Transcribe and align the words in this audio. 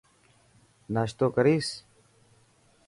ناشتو 0.93 1.25
ڪريس. 1.35 1.67